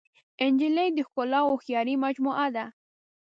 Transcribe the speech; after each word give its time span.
نجلۍ 0.51 0.89
د 0.95 0.99
ښکلا 1.07 1.39
او 1.43 1.49
هوښیارۍ 1.53 1.95
مجموعه 2.05 2.47
ده. 2.55 2.65